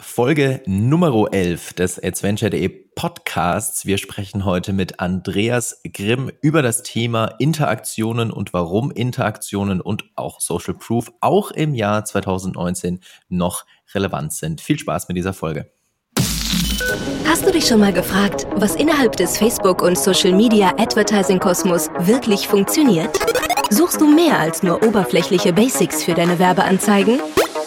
[0.00, 3.84] Folge Nummer 11 des Adventure.de Podcasts.
[3.84, 10.40] Wir sprechen heute mit Andreas Grimm über das Thema Interaktionen und warum Interaktionen und auch
[10.40, 14.60] Social Proof auch im Jahr 2019 noch relevant sind.
[14.60, 15.68] Viel Spaß mit dieser Folge.
[17.26, 23.18] Hast du dich schon mal gefragt, was innerhalb des Facebook- und Social-Media Advertising-Kosmos wirklich funktioniert?
[23.70, 27.18] Suchst du mehr als nur oberflächliche Basics für deine Werbeanzeigen?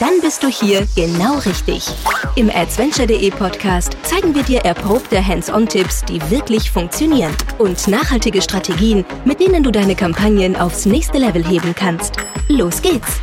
[0.01, 1.87] Dann bist du hier genau richtig.
[2.35, 9.39] Im Adventure.de Podcast zeigen wir dir erprobte Hands-on-Tipps, die wirklich funktionieren und nachhaltige Strategien, mit
[9.39, 12.15] denen du deine Kampagnen aufs nächste Level heben kannst.
[12.47, 13.21] Los geht's!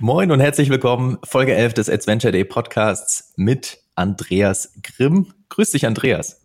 [0.00, 5.32] Moin und herzlich willkommen, Folge 11 des Adventure.de Podcasts mit Andreas Grimm.
[5.50, 6.44] Grüß dich, Andreas.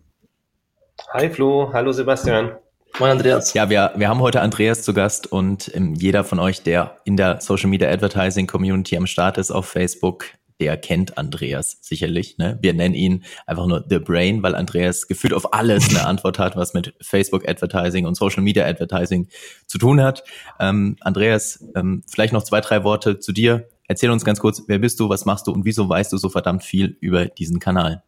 [1.12, 2.52] Hi Flo, hallo Sebastian.
[2.98, 3.54] Moin Andreas.
[3.54, 7.16] Ja, wir, wir haben heute Andreas zu Gast und ähm, jeder von euch, der in
[7.16, 10.26] der Social Media Advertising Community am Start ist auf Facebook,
[10.60, 12.38] der kennt Andreas sicherlich.
[12.38, 12.58] Ne?
[12.62, 16.58] Wir nennen ihn einfach nur The Brain, weil Andreas gefühlt auf alles eine Antwort hat,
[16.58, 19.30] was mit Facebook Advertising und Social Media Advertising
[19.68, 20.24] zu tun hat.
[20.60, 23.70] Ähm, Andreas, ähm, vielleicht noch zwei, drei Worte zu dir.
[23.88, 26.30] Erzähl uns ganz kurz, wer bist du, was machst du und wieso weißt du so
[26.30, 28.04] verdammt viel über diesen Kanal?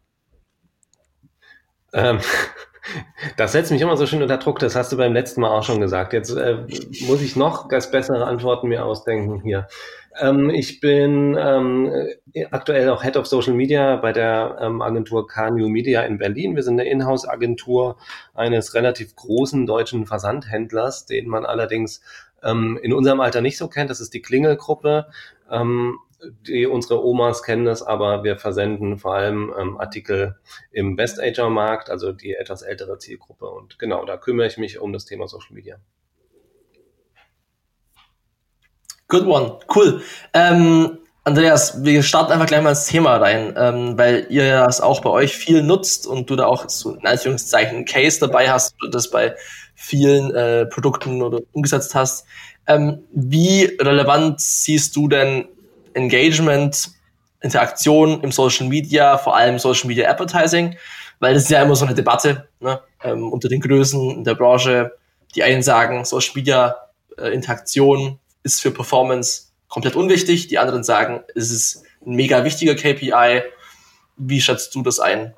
[1.94, 2.20] Ähm,
[3.36, 5.62] das setzt mich immer so schön unter Druck, das hast du beim letzten Mal auch
[5.62, 6.12] schon gesagt.
[6.12, 6.58] Jetzt äh,
[7.06, 9.68] muss ich noch ganz bessere Antworten mir ausdenken hier.
[10.20, 11.90] Ähm, ich bin ähm,
[12.50, 16.54] aktuell auch Head of Social Media bei der ähm, Agentur KNU Media in Berlin.
[16.54, 17.96] Wir sind eine Inhouse-Agentur
[18.34, 22.02] eines relativ großen deutschen Versandhändlers, den man allerdings
[22.42, 23.90] ähm, in unserem Alter nicht so kennt.
[23.90, 25.06] Das ist die Klingelgruppe.
[25.50, 25.98] Ähm,
[26.46, 30.36] die, unsere Omas kennen das, aber wir versenden vor allem ähm, Artikel
[30.70, 33.48] im West-Ager-Markt, also die etwas ältere Zielgruppe.
[33.48, 35.76] Und genau, da kümmere ich mich um das Thema Social Media.
[39.08, 40.02] Good one, cool.
[40.32, 45.00] Ähm, Andreas, wir starten einfach gleich mal ins Thema rein, ähm, weil ihr das auch
[45.00, 48.74] bei euch viel nutzt und du da auch so in Anführungszeichen einen Case dabei hast
[48.82, 49.36] oder das bei
[49.74, 52.26] vielen äh, Produkten oder umgesetzt hast.
[52.66, 55.46] Ähm, wie relevant siehst du denn
[55.94, 56.90] Engagement,
[57.40, 60.76] Interaktion im Social Media, vor allem Social Media Advertising,
[61.18, 64.34] weil das ist ja immer so eine Debatte ne, ähm, unter den Größen in der
[64.34, 64.92] Branche.
[65.34, 66.76] Die einen sagen, Social Media
[67.18, 72.74] äh, Interaktion ist für Performance komplett unwichtig, die anderen sagen, es ist ein mega wichtiger
[72.74, 73.42] KPI.
[74.16, 75.34] Wie schätzt du das ein?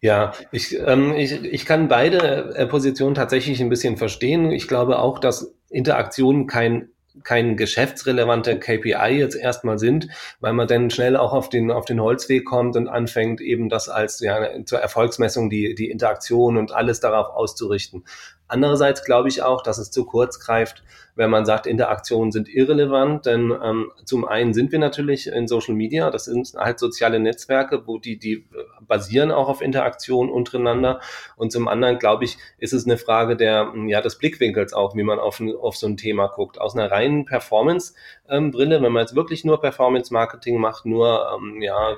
[0.00, 4.50] Ja, ich, ähm, ich, ich kann beide äh, Positionen tatsächlich ein bisschen verstehen.
[4.50, 6.88] Ich glaube auch, dass Interaktion kein
[7.24, 10.08] kein geschäftsrelevante KPI jetzt erstmal sind,
[10.40, 13.88] weil man dann schnell auch auf den, auf den Holzweg kommt und anfängt eben das
[13.88, 18.04] als ja, zur Erfolgsmessung die, die Interaktion und alles darauf auszurichten.
[18.52, 23.24] Andererseits glaube ich auch, dass es zu kurz greift, wenn man sagt, Interaktionen sind irrelevant,
[23.24, 27.86] denn ähm, zum einen sind wir natürlich in Social Media, das sind halt soziale Netzwerke,
[27.86, 28.46] wo die, die
[28.86, 31.00] basieren auch auf Interaktion untereinander
[31.36, 35.02] und zum anderen, glaube ich, ist es eine Frage der, ja, des Blickwinkels auch, wie
[35.02, 36.60] man auf, auf so ein Thema guckt.
[36.60, 41.96] Aus einer reinen Performance-Brille, ähm, wenn man jetzt wirklich nur Performance-Marketing macht, nur, ähm, ja,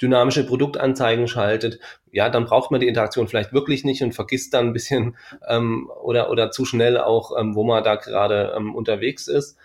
[0.00, 1.78] dynamische Produktanzeigen schaltet,
[2.10, 5.16] ja, dann braucht man die Interaktion vielleicht wirklich nicht und vergisst dann ein bisschen
[5.48, 9.56] ähm, oder, oder zu schnell auch, ähm, wo man da gerade ähm, unterwegs ist.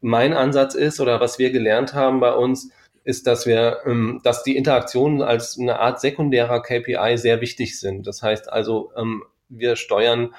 [0.00, 2.70] Mein Ansatz ist, oder was wir gelernt haben bei uns,
[3.02, 8.06] ist, dass wir, ähm, dass die Interaktionen als eine Art sekundärer KPI sehr wichtig sind.
[8.06, 10.34] Das heißt also, ähm, wir steuern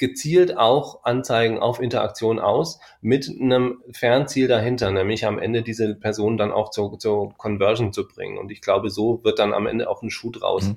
[0.00, 6.38] gezielt auch Anzeigen auf Interaktion aus mit einem Fernziel dahinter, nämlich am Ende diese Person
[6.38, 8.38] dann auch zur, zur Conversion zu bringen.
[8.38, 10.64] Und ich glaube, so wird dann am Ende auch ein Schuh draus.
[10.64, 10.76] Mhm.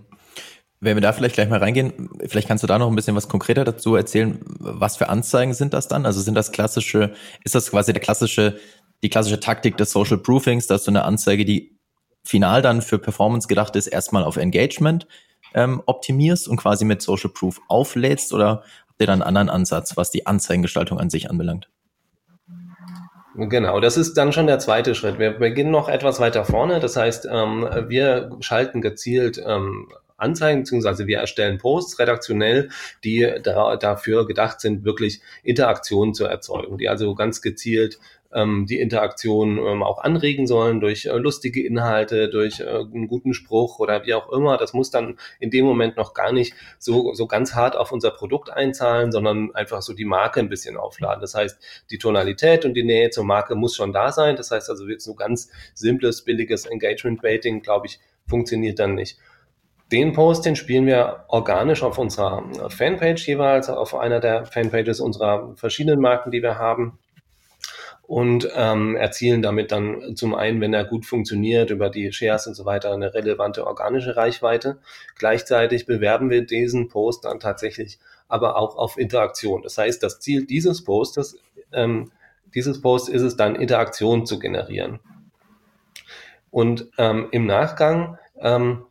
[0.81, 3.29] Wenn wir da vielleicht gleich mal reingehen, vielleicht kannst du da noch ein bisschen was
[3.29, 4.39] konkreter dazu erzählen.
[4.59, 6.05] Was für Anzeigen sind das dann?
[6.05, 7.13] Also sind das klassische,
[7.45, 8.57] ist das quasi der klassische,
[9.01, 11.79] die klassische Taktik des Social Proofings, dass du eine Anzeige, die
[12.25, 15.07] final dann für Performance gedacht ist, erstmal auf Engagement
[15.53, 18.34] ähm, optimierst und quasi mit Social Proof auflädst?
[18.34, 18.63] Oder
[19.00, 21.70] ihr dann einen anderen Ansatz, was die Anzeigengestaltung an sich anbelangt?
[23.35, 25.17] Genau, das ist dann schon der zweite Schritt.
[25.17, 26.79] Wir beginnen noch etwas weiter vorne.
[26.79, 32.70] Das heißt, ähm, wir schalten gezielt ähm, Anzeigen, beziehungsweise wir erstellen Posts redaktionell,
[33.03, 38.00] die da, dafür gedacht sind, wirklich Interaktionen zu erzeugen, die also ganz gezielt
[38.34, 43.34] ähm, die Interaktion ähm, auch anregen sollen durch äh, lustige Inhalte, durch äh, einen guten
[43.34, 44.58] Spruch oder wie auch immer.
[44.58, 48.12] Das muss dann in dem Moment noch gar nicht so, so ganz hart auf unser
[48.12, 51.22] Produkt einzahlen, sondern einfach so die Marke ein bisschen aufladen.
[51.22, 51.59] Das heißt,
[51.90, 54.36] die Tonalität und die Nähe zur Marke muss schon da sein.
[54.36, 59.18] Das heißt also, jetzt so ganz simples, billiges Engagement-Baiting, glaube ich, funktioniert dann nicht
[59.91, 65.56] den Post, den spielen wir organisch auf unserer Fanpage jeweils, auf einer der Fanpages unserer
[65.56, 66.97] verschiedenen Marken, die wir haben
[68.14, 72.54] und ähm, erzielen damit dann zum einen, wenn er gut funktioniert, über die Shares und
[72.54, 74.78] so weiter eine relevante organische Reichweite.
[75.18, 79.64] Gleichzeitig bewerben wir diesen Post dann tatsächlich aber auch auf Interaktion.
[79.64, 81.40] Das heißt, das Ziel dieses Postes,
[81.72, 82.12] ähm,
[82.54, 85.00] dieses Post ist es dann, Interaktion zu generieren.
[86.52, 88.86] Und ähm, im Nachgang ähm,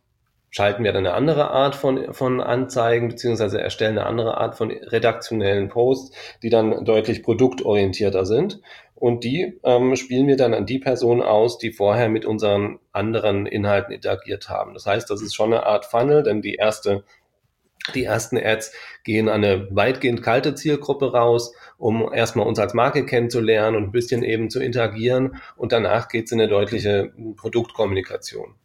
[0.53, 4.69] schalten wir dann eine andere Art von, von Anzeigen, beziehungsweise erstellen eine andere Art von
[4.69, 8.61] redaktionellen Posts, die dann deutlich produktorientierter sind.
[8.93, 13.47] Und die ähm, spielen wir dann an die Personen aus, die vorher mit unseren anderen
[13.47, 14.75] Inhalten interagiert haben.
[14.75, 17.03] Das heißt, das ist schon eine Art Funnel, denn die erste
[17.95, 18.71] die ersten Ads
[19.03, 23.91] gehen an eine weitgehend kalte Zielgruppe raus, um erstmal uns als Marke kennenzulernen und ein
[23.91, 25.41] bisschen eben zu interagieren.
[25.57, 28.55] Und danach geht es in eine deutliche Produktkommunikation.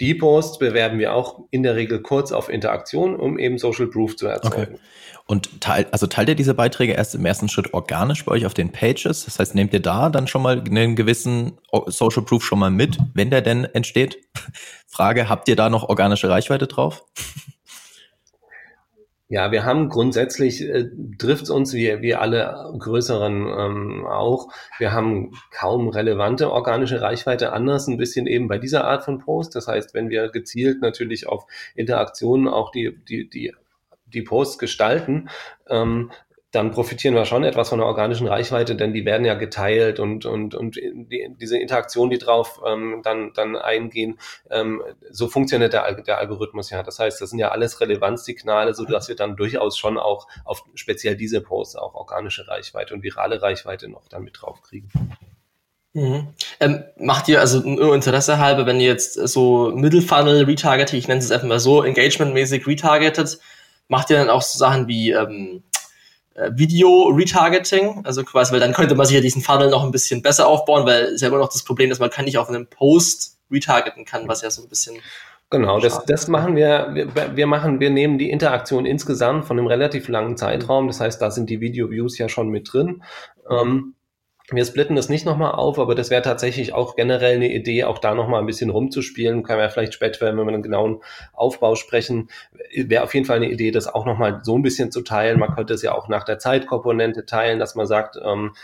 [0.00, 4.16] Die Posts bewerben wir auch in der Regel kurz auf Interaktion, um eben Social Proof
[4.16, 4.74] zu erzeugen.
[4.74, 4.80] Okay.
[5.26, 8.54] Und teilt, also teilt ihr diese Beiträge erst im ersten Schritt organisch bei euch auf
[8.54, 9.26] den Pages?
[9.26, 12.96] Das heißt, nehmt ihr da dann schon mal einen gewissen Social Proof schon mal mit,
[13.12, 14.18] wenn der denn entsteht?
[14.86, 17.04] Frage, habt ihr da noch organische Reichweite drauf?
[19.30, 20.88] Ja, wir haben grundsätzlich, äh,
[21.18, 24.48] trifft uns wie, wie alle größeren ähm, auch,
[24.78, 29.54] wir haben kaum relevante organische Reichweite, anders ein bisschen eben bei dieser Art von Post.
[29.54, 31.44] Das heißt, wenn wir gezielt natürlich auf
[31.74, 33.54] Interaktionen auch die, die, die
[34.12, 35.28] die Posts gestalten,
[35.68, 36.10] ähm,
[36.50, 40.24] dann profitieren wir schon etwas von der organischen Reichweite, denn die werden ja geteilt und,
[40.24, 44.18] und, und die, diese Interaktion, die drauf ähm, dann, dann eingehen,
[44.50, 46.82] ähm, so funktioniert der, der Algorithmus ja.
[46.82, 50.64] Das heißt, das sind ja alles Relevanzsignale, so dass wir dann durchaus schon auch auf
[50.74, 54.88] speziell diese Posts auch organische Reichweite und virale Reichweite noch dann mit drauf kriegen.
[55.92, 56.28] Mhm.
[56.60, 61.08] Ähm, macht ihr also nur Interesse halber, wenn ihr jetzt so Middle Funnel Retargeting, ich
[61.08, 63.38] nenne es einfach mal so, engagementmäßig retargetet,
[63.88, 65.67] macht ihr dann auch so Sachen wie ähm, äh,
[66.52, 70.46] Video-Retargeting, also quasi, weil dann könnte man sich ja diesen Funnel noch ein bisschen besser
[70.46, 73.38] aufbauen, weil es ja immer noch das Problem, dass man kann nicht auf einem Post
[73.50, 74.96] retargeten kann, was ja so ein bisschen
[75.50, 77.36] Genau, das, das machen wir, wir.
[77.36, 80.88] Wir machen, wir nehmen die Interaktion insgesamt von einem relativ langen Zeitraum.
[80.88, 83.02] Das heißt, da sind die Video-Views ja schon mit drin.
[83.50, 83.94] Ähm,
[84.50, 87.98] wir splitten das nicht nochmal auf, aber das wäre tatsächlich auch generell eine Idee, auch
[87.98, 89.42] da nochmal ein bisschen rumzuspielen.
[89.42, 91.02] Kann man ja vielleicht später, wenn wir einen genauen
[91.34, 92.30] Aufbau sprechen,
[92.74, 95.38] wäre auf jeden Fall eine Idee, das auch nochmal so ein bisschen zu teilen.
[95.38, 98.54] Man könnte es ja auch nach der Zeitkomponente teilen, dass man sagt, ähm,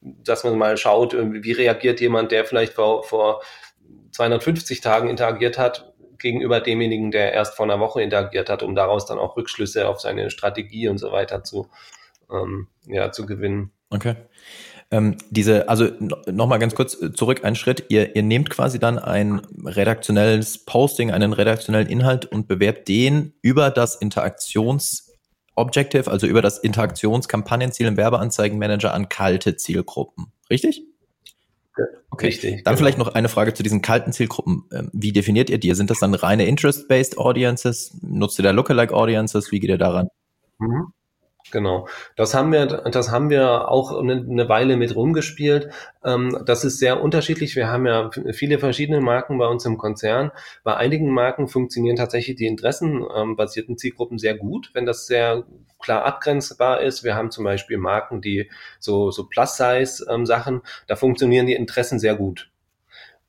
[0.00, 3.42] dass man mal schaut, wie reagiert jemand, der vielleicht vor, vor
[4.12, 9.04] 250 Tagen interagiert hat, gegenüber demjenigen, der erst vor einer Woche interagiert hat, um daraus
[9.04, 11.68] dann auch Rückschlüsse auf seine Strategie und so weiter zu,
[12.30, 13.72] ähm, ja, zu gewinnen.
[13.94, 14.16] Okay.
[14.90, 15.88] Ähm, diese, also
[16.26, 17.84] nochmal ganz kurz äh, zurück einen Schritt.
[17.88, 23.70] Ihr, ihr nehmt quasi dann ein redaktionelles Posting, einen redaktionellen Inhalt und bewerbt den über
[23.70, 30.26] das Interaktions-Objective, also über das Interaktionskampagnenziel im Werbeanzeigenmanager an kalte Zielgruppen.
[30.50, 30.82] Richtig?
[32.10, 32.26] Okay.
[32.26, 32.62] Richtig.
[32.62, 32.76] Dann genau.
[32.76, 34.64] vielleicht noch eine Frage zu diesen kalten Zielgruppen.
[34.72, 35.74] Ähm, wie definiert ihr die?
[35.74, 37.98] Sind das dann reine Interest-Based Audiences?
[38.02, 39.50] Nutzt ihr da Lookalike Audiences?
[39.50, 40.08] Wie geht ihr daran?
[40.58, 40.92] Mhm.
[41.50, 41.88] Genau.
[42.16, 45.70] Das haben wir, das haben wir auch eine, Weile mit rumgespielt.
[46.04, 47.54] Ähm, das ist sehr unterschiedlich.
[47.54, 50.32] Wir haben ja viele verschiedene Marken bei uns im Konzern.
[50.62, 55.44] Bei einigen Marken funktionieren tatsächlich die interessenbasierten Zielgruppen sehr gut, wenn das sehr
[55.78, 57.04] klar abgrenzbar ist.
[57.04, 58.50] Wir haben zum Beispiel Marken, die
[58.80, 62.50] so, so Plus-Size-Sachen, da funktionieren die Interessen sehr gut.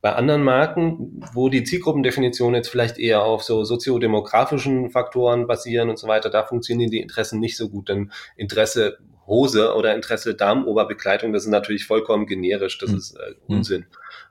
[0.05, 5.97] Bei anderen Marken, wo die Zielgruppendefinition jetzt vielleicht eher auf so soziodemografischen Faktoren basieren und
[5.97, 11.33] so weiter, da funktionieren die Interessen nicht so gut, denn Interesse Hose oder Interesse Darmoberbekleidung,
[11.33, 12.97] das ist natürlich vollkommen generisch, das mhm.
[12.97, 13.57] ist äh, hm.
[13.57, 13.85] Unsinn.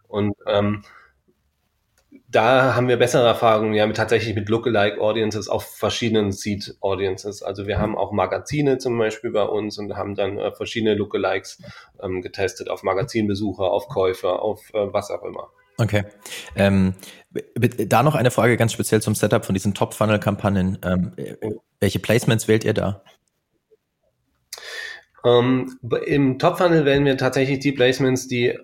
[0.07, 0.85] Und ähm,
[2.29, 7.43] da haben wir bessere Erfahrungen ja mit, tatsächlich mit Lookalike Audiences auf verschiedenen Seed Audiences.
[7.43, 11.61] Also wir haben auch Magazine zum Beispiel bei uns und haben dann äh, verschiedene Lookalikes
[12.01, 15.51] ähm, getestet auf Magazinbesucher, auf Käufer, auf äh, was auch immer.
[15.77, 16.05] Okay.
[16.57, 16.95] Ähm,
[17.89, 20.79] da noch eine Frage ganz speziell zum Setup von diesen Top-Funnel-Kampagnen.
[20.85, 21.13] Ähm,
[21.81, 23.03] welche Placements wählt ihr da?
[25.25, 28.57] Ähm, Im Top-Funnel wählen wir tatsächlich die Placements, die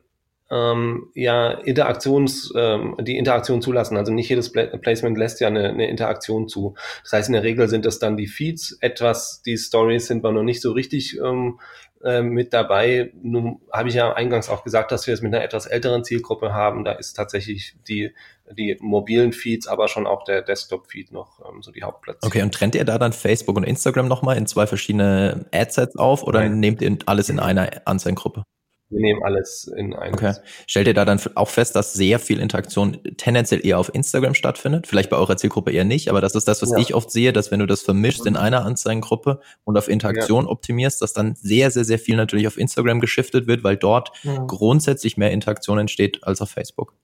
[0.51, 3.97] ähm, ja Interaktions, ähm, die Interaktion zulassen.
[3.97, 6.75] Also nicht jedes Placement lässt ja eine, eine Interaktion zu.
[7.03, 8.77] Das heißt, in der Regel sind das dann die Feeds.
[8.81, 11.61] Etwas, die Stories sind wir noch nicht so richtig ähm,
[12.03, 13.13] äh, mit dabei.
[13.23, 16.53] Nun habe ich ja eingangs auch gesagt, dass wir es mit einer etwas älteren Zielgruppe
[16.53, 16.85] haben.
[16.85, 18.15] Da ist tatsächlich die,
[18.51, 22.27] die mobilen Feeds, aber schon auch der Desktop-Feed noch ähm, so die Hauptplätze.
[22.27, 26.23] Okay, und trennt ihr da dann Facebook und Instagram nochmal in zwei verschiedene Adsets auf
[26.23, 26.61] oder Nein.
[26.61, 28.45] nehmt ihr alles in einer Anzeigengruppe?
[28.91, 30.13] Wir nehmen alles in ein.
[30.13, 30.35] Okay.
[30.67, 34.89] Stellt ihr da dann auch fest, dass sehr viel Interaktion tendenziell eher auf Instagram stattfindet?
[34.89, 36.79] Vielleicht bei eurer Zielgruppe eher nicht, aber das ist das, was ja.
[36.79, 40.51] ich oft sehe, dass wenn du das vermischst in einer Anzeigengruppe und auf Interaktion ja.
[40.51, 44.45] optimierst, dass dann sehr, sehr, sehr viel natürlich auf Instagram geschiftet wird, weil dort ja.
[44.47, 46.95] grundsätzlich mehr Interaktion entsteht als auf Facebook.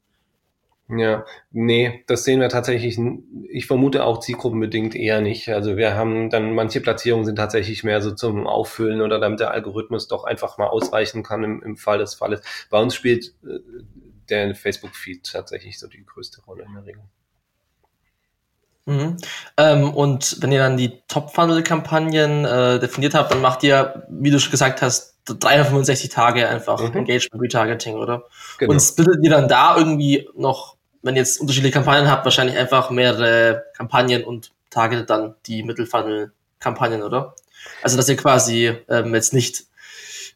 [0.89, 2.97] Ja, nee, das sehen wir tatsächlich,
[3.49, 5.49] ich vermute auch zielgruppenbedingt eher nicht.
[5.49, 9.51] Also wir haben dann, manche Platzierungen sind tatsächlich mehr so zum Auffüllen oder damit der
[9.51, 12.41] Algorithmus doch einfach mal ausweichen kann im, im Fall des Falles.
[12.71, 13.59] Bei uns spielt äh,
[14.31, 17.03] der Facebook-Feed tatsächlich so die größte Rolle in der Regel.
[18.87, 19.17] Mhm.
[19.57, 24.39] Ähm, und wenn ihr dann die Top-Funnel-Kampagnen äh, definiert habt, dann macht ihr, wie du
[24.39, 26.99] schon gesagt hast, 365 Tage einfach mhm.
[26.99, 28.25] Engagement Retargeting, oder?
[28.59, 28.73] Genau.
[28.73, 30.76] Und splittet ihr dann da irgendwie noch
[31.07, 37.35] wenn jetzt unterschiedliche Kampagnen habt, wahrscheinlich einfach mehrere Kampagnen und targetet dann die Mittelfunnel-Kampagnen, oder?
[37.83, 39.65] Also, dass ihr quasi ähm, jetzt nicht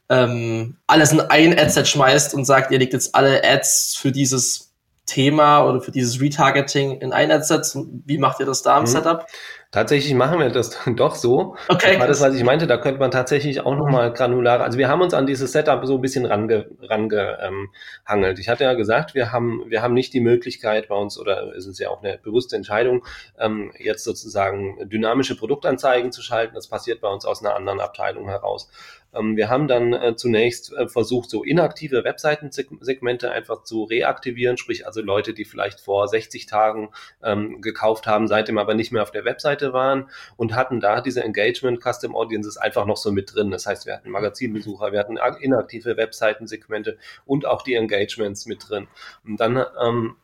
[0.08, 4.69] ähm, alles in ein Adset schmeißt und sagt, ihr legt jetzt alle Ads für dieses
[5.10, 7.76] Thema oder für dieses Retargeting in ein Adset.
[8.06, 8.86] Wie macht ihr das da im mhm.
[8.86, 9.26] Setup?
[9.72, 11.56] Tatsächlich machen wir das doch so.
[11.68, 11.92] Okay.
[11.92, 14.88] Das war das, was ich meinte, da könnte man tatsächlich auch nochmal granular, also wir
[14.88, 18.40] haben uns an dieses Setup so ein bisschen range, rangehangelt.
[18.40, 21.66] Ich hatte ja gesagt, wir haben, wir haben nicht die Möglichkeit bei uns, oder es
[21.66, 23.04] ist ja auch eine bewusste Entscheidung,
[23.38, 26.54] ähm, jetzt sozusagen dynamische Produktanzeigen zu schalten.
[26.54, 28.68] Das passiert bei uns aus einer anderen Abteilung heraus.
[29.14, 34.86] Ähm, wir haben dann äh, zunächst äh, versucht, so inaktive Webseitensegmente einfach zu reaktivieren, sprich
[34.86, 36.90] also Leute, die vielleicht vor 60 Tagen
[37.22, 41.22] ähm, gekauft haben, seitdem aber nicht mehr auf der Webseite waren und hatten da diese
[41.24, 43.50] Engagement Custom Audiences einfach noch so mit drin.
[43.50, 48.88] Das heißt, wir hatten Magazinbesucher, wir hatten inaktive Webseitensegmente und auch die Engagements mit drin.
[49.24, 50.16] Und dann ähm,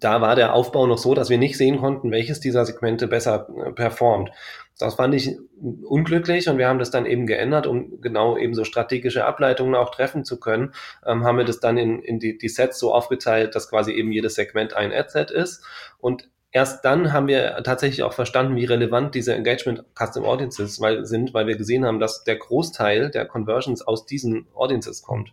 [0.00, 3.48] da war der Aufbau noch so, dass wir nicht sehen konnten, welches dieser Segmente besser
[3.66, 4.30] äh, performt.
[4.78, 8.62] Das fand ich unglücklich und wir haben das dann eben geändert, um genau eben so
[8.64, 10.72] strategische Ableitungen auch treffen zu können.
[11.04, 14.12] Ähm, haben wir das dann in, in die, die Sets so aufgeteilt, dass quasi eben
[14.12, 15.64] jedes Segment ein Ad-Set ist.
[15.98, 21.04] Und erst dann haben wir tatsächlich auch verstanden, wie relevant diese Engagement Custom Audiences weil,
[21.04, 25.32] sind, weil wir gesehen haben, dass der Großteil der Conversions aus diesen Audiences kommt.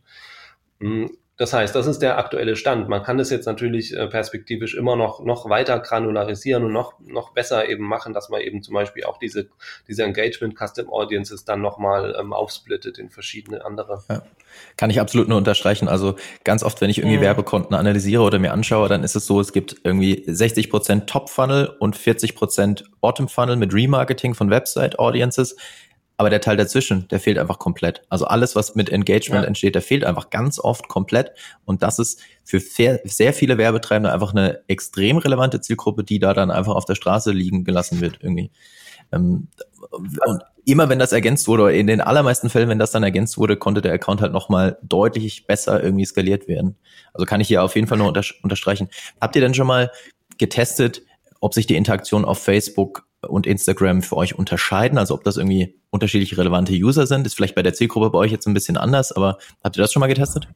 [1.37, 2.87] Das heißt, das ist der aktuelle Stand.
[2.87, 7.33] Man kann das jetzt natürlich äh, perspektivisch immer noch, noch weiter granularisieren und noch, noch
[7.33, 9.49] besser eben machen, dass man eben zum Beispiel auch diese,
[9.87, 14.03] diese Engagement Custom Audiences dann nochmal ähm, aufsplittet in verschiedene andere.
[14.09, 14.21] Ja.
[14.77, 15.89] Kann ich absolut nur unterstreichen.
[15.89, 16.15] Also
[16.45, 17.23] ganz oft, wenn ich irgendwie mhm.
[17.23, 21.29] Werbekonten analysiere oder mir anschaue, dann ist es so, es gibt irgendwie 60 Prozent Top
[21.29, 25.57] Funnel und 40 Prozent Bottom Funnel mit Remarketing von Website Audiences.
[26.17, 28.03] Aber der Teil dazwischen, der fehlt einfach komplett.
[28.09, 29.47] Also alles, was mit Engagement ja.
[29.47, 31.31] entsteht, der fehlt einfach ganz oft komplett.
[31.65, 36.51] Und das ist für sehr viele Werbetreibende einfach eine extrem relevante Zielgruppe, die da dann
[36.51, 38.51] einfach auf der Straße liegen gelassen wird irgendwie.
[39.11, 39.47] Ähm,
[39.91, 43.37] und immer wenn das ergänzt wurde, oder in den allermeisten Fällen, wenn das dann ergänzt
[43.37, 46.75] wurde, konnte der Account halt nochmal deutlich besser irgendwie skaliert werden.
[47.13, 48.89] Also kann ich hier auf jeden Fall nur unterstreichen.
[49.21, 49.91] Habt ihr denn schon mal
[50.37, 51.03] getestet,
[51.39, 54.97] ob sich die Interaktion auf Facebook und Instagram für euch unterscheiden?
[54.97, 57.25] Also ob das irgendwie unterschiedlich relevante User sind?
[57.25, 59.91] Ist vielleicht bei der Zielgruppe bei euch jetzt ein bisschen anders, aber habt ihr das
[59.91, 60.47] schon mal getestet?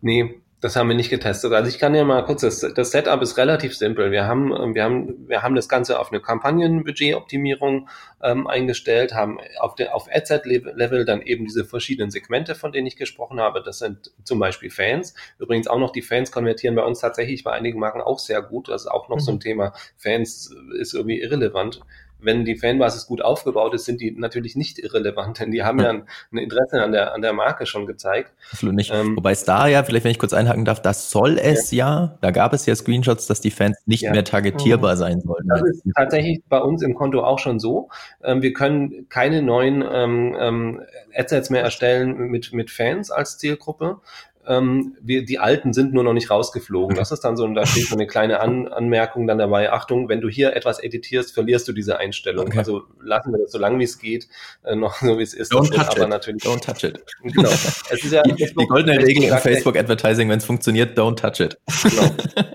[0.00, 1.52] Nee, das haben wir nicht getestet.
[1.52, 4.10] Also ich kann ja mal kurz, das, das Setup ist relativ simpel.
[4.10, 7.90] Wir haben, wir haben, wir haben das Ganze auf eine Kampagnenbudgetoptimierung
[8.22, 12.96] ähm, eingestellt, haben auf der auf Adset-Level dann eben diese verschiedenen Segmente, von denen ich
[12.96, 13.62] gesprochen habe.
[13.62, 15.12] Das sind zum Beispiel Fans.
[15.38, 18.70] Übrigens auch noch die Fans konvertieren bei uns tatsächlich bei einigen Marken auch sehr gut.
[18.70, 19.20] Das ist auch noch mhm.
[19.20, 19.40] so ein mhm.
[19.40, 19.74] Thema.
[19.98, 21.82] Fans ist irgendwie irrelevant
[22.24, 25.90] wenn die Fanbasis gut aufgebaut ist, sind die natürlich nicht irrelevant, denn die haben ja
[25.90, 28.32] ein, ein Interesse an der, an der Marke schon gezeigt.
[28.50, 28.92] Absolut nicht.
[28.92, 31.84] Ähm, Wobei es da ja, vielleicht wenn ich kurz einhaken darf, das soll es ja,
[31.84, 34.10] ja da gab es ja Screenshots, dass die Fans nicht ja.
[34.10, 34.98] mehr targetierbar mhm.
[34.98, 35.48] sein sollten.
[35.48, 37.88] Das ist tatsächlich bei uns im Konto auch schon so.
[38.22, 40.80] Ähm, wir können keine neuen ähm, ähm,
[41.14, 44.00] Adsets mehr erstellen mit, mit Fans als Zielgruppe
[44.46, 46.96] ähm, wir, die alten sind nur noch nicht rausgeflogen.
[46.96, 50.20] Das ist dann so, da steht so eine kleine An Anmerkung dann dabei, Achtung, wenn
[50.20, 52.46] du hier etwas editierst, verlierst du diese Einstellung.
[52.46, 52.58] Okay.
[52.58, 54.28] Also lassen wir das so lange wie es geht,
[54.64, 55.52] äh, noch so wie es ist.
[55.52, 56.08] Don't touch aber it.
[56.08, 56.42] natürlich.
[56.42, 57.02] Don't touch it.
[57.22, 57.48] Genau.
[57.48, 61.40] Es ist ja, die, die goldene Regel im Facebook Advertising, wenn es funktioniert, don't touch
[61.40, 61.58] it.
[61.82, 62.10] Genau.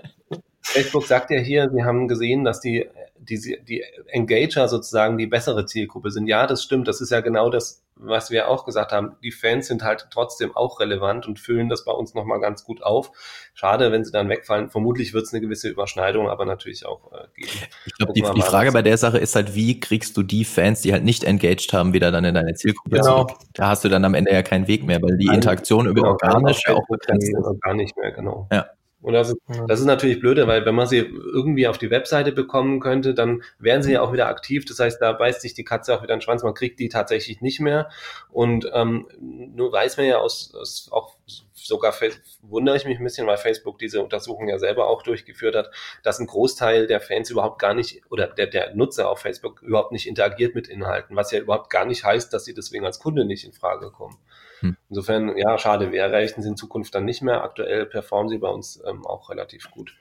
[0.62, 2.86] Facebook sagt ja hier, wir haben gesehen, dass die
[3.20, 6.26] die, die Engager sozusagen die bessere Zielgruppe sind.
[6.26, 6.88] Ja, das stimmt.
[6.88, 9.16] Das ist ja genau das, was wir auch gesagt haben.
[9.22, 12.82] Die Fans sind halt trotzdem auch relevant und füllen das bei uns nochmal ganz gut
[12.82, 13.12] auf.
[13.54, 14.70] Schade, wenn sie dann wegfallen.
[14.70, 17.50] Vermutlich wird es eine gewisse Überschneidung, aber natürlich auch äh, geben.
[17.86, 20.80] Ich glaube, die, die Frage bei der Sache ist halt, wie kriegst du die Fans,
[20.80, 23.24] die halt nicht engaged haben, wieder dann in deine Zielgruppe genau.
[23.24, 23.38] zurück?
[23.54, 26.12] Da hast du dann am Ende ja keinen Weg mehr, weil die Interaktion über genau,
[26.12, 27.60] organisch ja auch begrenzt ist.
[27.60, 28.48] Gar nicht mehr, genau.
[28.52, 28.66] Ja.
[29.02, 32.32] Und das ist, das ist natürlich blöde, weil wenn man sie irgendwie auf die Webseite
[32.32, 34.66] bekommen könnte, dann wären sie ja auch wieder aktiv.
[34.66, 36.42] Das heißt, da beißt sich die Katze auch wieder den Schwanz.
[36.42, 37.88] Man kriegt die tatsächlich nicht mehr.
[38.30, 41.16] Und ähm, nur weiß man ja aus, aus auch
[41.54, 41.94] sogar
[42.42, 45.70] wundere ich mich ein bisschen, weil Facebook diese Untersuchung ja selber auch durchgeführt hat,
[46.02, 49.92] dass ein Großteil der Fans überhaupt gar nicht oder der, der Nutzer auf Facebook überhaupt
[49.92, 53.24] nicht interagiert mit Inhalten, was ja überhaupt gar nicht heißt, dass sie deswegen als Kunde
[53.24, 54.18] nicht in Frage kommen.
[54.60, 54.76] Hm.
[54.88, 57.42] Insofern, ja, schade, wir erreichen sie in Zukunft dann nicht mehr.
[57.42, 59.94] Aktuell performen sie bei uns ähm, auch relativ gut.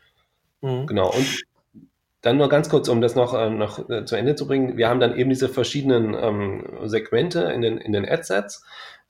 [0.61, 0.87] Mhm.
[0.87, 1.11] Genau.
[1.11, 1.43] Und
[2.21, 4.77] dann nur ganz kurz, um das noch, äh, noch äh, zu Ende zu bringen.
[4.77, 8.65] Wir haben dann eben diese verschiedenen ähm, Segmente in den, in den Adsets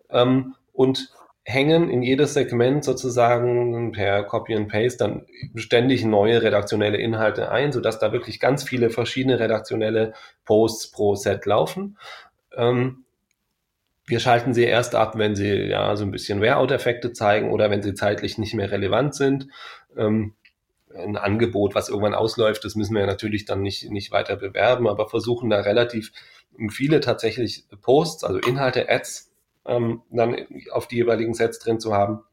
[0.09, 1.11] ähm, und
[1.43, 5.25] hängen in jedes Segment sozusagen per Copy and Paste dann
[5.55, 10.13] ständig neue redaktionelle Inhalte ein, sodass da wirklich ganz viele verschiedene redaktionelle
[10.45, 11.97] Posts pro Set laufen.
[12.55, 13.05] Ähm,
[14.09, 17.83] wir schalten sie erst ab, wenn sie ja so ein bisschen Wear-out-Effekte zeigen oder wenn
[17.83, 19.47] sie zeitlich nicht mehr relevant sind.
[19.95, 20.33] Ähm,
[20.95, 25.07] ein Angebot, was irgendwann ausläuft, das müssen wir natürlich dann nicht, nicht weiter bewerben, aber
[25.07, 26.11] versuchen da relativ
[26.71, 29.31] viele tatsächlich Posts, also Inhalte, Ads,
[29.67, 30.35] ähm, dann
[30.71, 32.23] auf die jeweiligen Sets drin zu haben,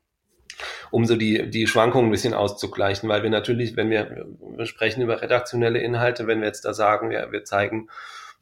[0.90, 5.02] um so die, die Schwankungen ein bisschen auszugleichen, weil wir natürlich, wenn wir, wir sprechen
[5.02, 7.90] über redaktionelle Inhalte, wenn wir jetzt da sagen, wir, wir zeigen,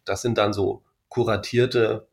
[0.05, 2.07] das sind dann so kuratierte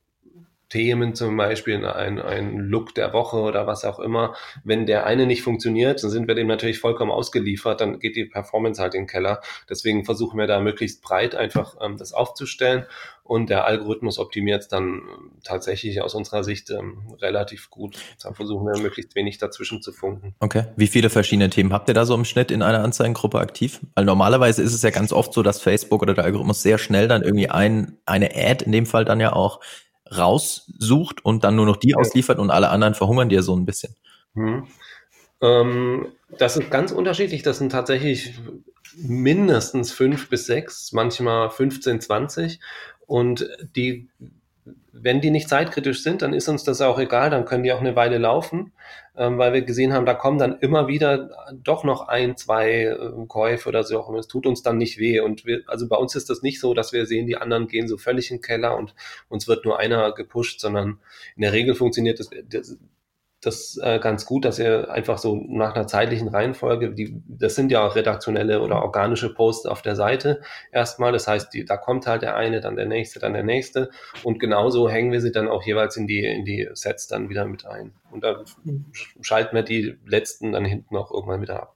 [0.71, 4.35] Themen zum Beispiel, ein, ein Look der Woche oder was auch immer.
[4.63, 8.23] Wenn der eine nicht funktioniert, dann sind wir dem natürlich vollkommen ausgeliefert, dann geht die
[8.23, 9.41] Performance halt in den Keller.
[9.69, 12.85] Deswegen versuchen wir da möglichst breit einfach ähm, das aufzustellen
[13.23, 15.01] und der Algorithmus optimiert es dann
[15.43, 17.97] tatsächlich aus unserer Sicht ähm, relativ gut.
[18.23, 20.35] Da versuchen wir möglichst wenig dazwischen zu funken.
[20.39, 20.67] Okay.
[20.77, 23.81] Wie viele verschiedene Themen habt ihr da so im Schnitt in einer Anzeigengruppe aktiv?
[23.95, 27.09] Weil normalerweise ist es ja ganz oft so, dass Facebook oder der Algorithmus sehr schnell
[27.09, 29.59] dann irgendwie ein, eine Ad in dem Fall dann ja auch
[30.15, 33.95] raussucht und dann nur noch die ausliefert und alle anderen verhungern dir so ein bisschen?
[34.35, 34.67] Hm.
[35.41, 37.43] Ähm, das ist ganz unterschiedlich.
[37.43, 38.33] Das sind tatsächlich
[38.95, 42.59] mindestens fünf bis sechs, manchmal 15, 20.
[43.07, 44.09] Und die
[44.93, 47.79] wenn die nicht zeitkritisch sind, dann ist uns das auch egal, dann können die auch
[47.79, 48.73] eine Weile laufen,
[49.15, 53.25] ähm, weil wir gesehen haben, da kommen dann immer wieder doch noch ein, zwei äh,
[53.27, 54.19] Käufe oder so auch immer.
[54.19, 55.19] Es tut uns dann nicht weh.
[55.19, 57.87] Und wir, also bei uns ist das nicht so, dass wir sehen, die anderen gehen
[57.87, 58.93] so völlig in den Keller und
[59.29, 60.99] uns wird nur einer gepusht, sondern
[61.35, 62.77] in der Regel funktioniert das, das
[63.41, 67.71] das äh, ganz gut, dass ihr einfach so nach einer zeitlichen Reihenfolge, die, das sind
[67.71, 71.11] ja auch redaktionelle oder organische Posts auf der Seite erstmal.
[71.11, 73.89] Das heißt, die, da kommt halt der eine, dann der nächste, dann der nächste.
[74.23, 77.45] Und genauso hängen wir sie dann auch jeweils in die, in die Sets dann wieder
[77.45, 77.93] mit ein.
[78.11, 78.45] Und dann
[79.21, 81.75] schalten wir die letzten dann hinten auch irgendwann wieder ab.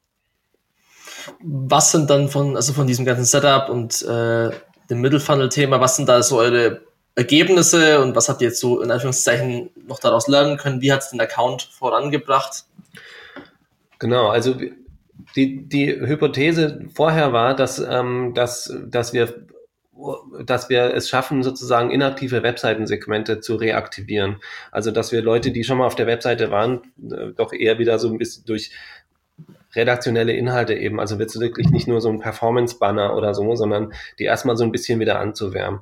[1.41, 4.51] Was sind dann von, also von diesem ganzen Setup und äh,
[4.89, 6.82] dem Mittelfunnel-Thema, was sind da so eure
[7.15, 10.82] Ergebnisse und was habt ihr jetzt so in Anführungszeichen noch daraus lernen können?
[10.82, 12.65] Wie hat es den Account vorangebracht?
[13.99, 14.56] Genau, also
[15.36, 19.45] die, die Hypothese vorher war, dass, ähm, dass, dass wir
[20.43, 24.41] dass wir es schaffen, sozusagen inaktive Webseitensegmente zu reaktivieren.
[24.71, 27.97] Also, dass wir Leute, die schon mal auf der Webseite waren, äh, doch eher wieder
[27.97, 28.71] so ein bisschen durch
[29.73, 34.58] redaktionelle Inhalte eben, also wirklich nicht nur so ein Performance-Banner oder so, sondern die erstmal
[34.58, 35.82] so ein bisschen wieder anzuwärmen.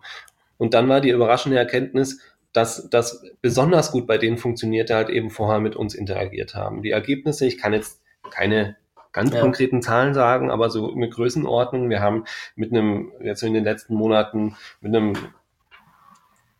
[0.63, 2.21] Und dann war die überraschende Erkenntnis,
[2.53, 6.81] dass das besonders gut bei denen funktioniert, die halt eben vorher mit uns interagiert haben.
[6.83, 8.77] Die Ergebnisse, ich kann jetzt keine
[9.11, 9.41] ganz ja.
[9.41, 11.89] konkreten Zahlen sagen, aber so eine Größenordnung.
[11.89, 12.23] Wir haben
[12.55, 15.17] mit einem, jetzt in den letzten Monaten, mit einem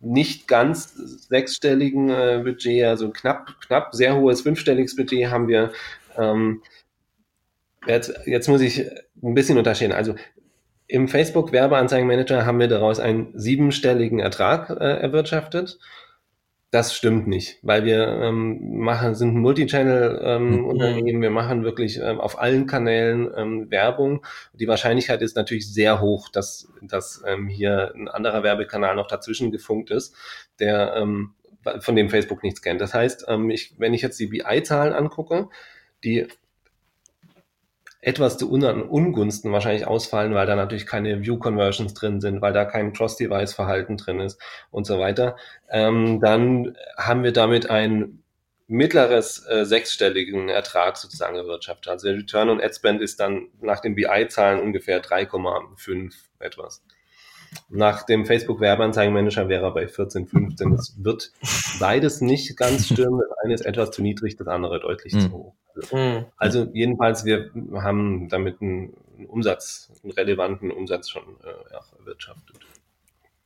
[0.02, 0.94] nicht ganz
[1.30, 5.72] sechsstelligen äh, Budget, also knapp, knapp sehr hohes fünfstelliges Budget haben wir.
[6.18, 6.62] Ähm,
[7.88, 8.86] jetzt, jetzt muss ich
[9.22, 9.94] ein bisschen unterscheiden.
[9.94, 10.16] Also
[10.94, 15.80] im Facebook Werbeanzeigenmanager haben wir daraus einen siebenstelligen Ertrag äh, erwirtschaftet.
[16.70, 21.22] Das stimmt nicht, weil wir ähm, machen, sind ein Multichannel-Unternehmen, ähm, mhm.
[21.24, 24.24] wir machen wirklich ähm, auf allen Kanälen ähm, Werbung.
[24.54, 29.52] Die Wahrscheinlichkeit ist natürlich sehr hoch, dass, dass ähm, hier ein anderer Werbekanal noch dazwischen
[29.52, 30.16] gefunkt ist,
[30.60, 31.34] der ähm,
[31.80, 32.82] von dem Facebook nichts kennt.
[32.82, 35.50] Das heißt, ähm, ich, wenn ich jetzt die BI-Zahlen angucke,
[36.04, 36.28] die
[38.04, 42.92] etwas zu Ungunsten wahrscheinlich ausfallen, weil da natürlich keine View-Conversions drin sind, weil da kein
[42.92, 44.39] Cross-Device-Verhalten drin ist
[44.72, 45.38] und so weiter,
[45.70, 48.24] ähm, dann haben wir damit ein
[48.68, 51.88] mittleres äh, sechsstelligen Ertrag sozusagen erwirtschaftet.
[51.88, 56.84] Also der Return on Ad Spend ist dann nach den BI-Zahlen ungefähr 3,5 etwas.
[57.70, 60.74] Nach dem Facebook Werbeanzeigenmanager wäre er bei 14, 15.
[60.74, 61.32] Es wird
[61.80, 63.20] beides nicht ganz stimmen.
[63.20, 65.20] Das eine ist etwas zu niedrig, das andere deutlich mhm.
[65.20, 65.56] zu hoch.
[65.92, 66.26] Mhm.
[66.38, 68.94] Also jedenfalls, wir haben damit einen
[69.28, 72.58] Umsatz, einen relevanten Umsatz schon äh, ja, erwirtschaftet.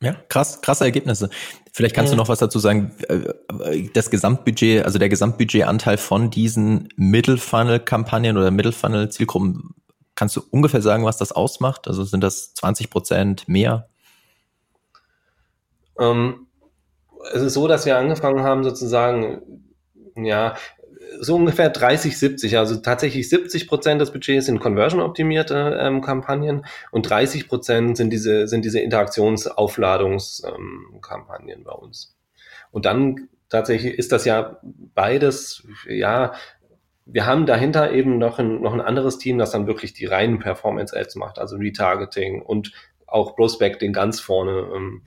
[0.00, 1.28] Ja, krass, krasse Ergebnisse.
[1.72, 2.16] Vielleicht kannst mhm.
[2.16, 2.92] du noch was dazu sagen.
[3.08, 9.74] Äh, das Gesamtbudget, also der Gesamtbudgetanteil von diesen Middle-Funnel-Kampagnen oder Middle-Funnel-Zielgruppen,
[10.14, 11.88] kannst du ungefähr sagen, was das ausmacht?
[11.88, 13.88] Also sind das 20 Prozent mehr?
[15.98, 16.46] Ähm,
[17.32, 19.64] es ist so, dass wir angefangen haben, sozusagen,
[20.14, 20.54] ja,
[21.20, 22.58] so ungefähr 30, 70.
[22.58, 28.48] Also tatsächlich 70 Prozent des Budgets sind conversion-optimierte ähm, Kampagnen und 30 Prozent sind diese,
[28.48, 32.16] sind diese Interaktionsaufladungskampagnen ähm, bei uns.
[32.70, 34.60] Und dann tatsächlich ist das ja
[34.94, 36.32] beides, ja,
[37.06, 40.38] wir haben dahinter eben noch ein, noch ein anderes Team, das dann wirklich die reinen
[40.38, 42.72] Performance-Ads macht, also Retargeting und
[43.06, 44.68] auch Prospecting ganz vorne.
[44.74, 45.02] Ähm,